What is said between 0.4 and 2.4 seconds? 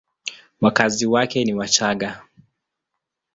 Wakazi wake ni Wachagga.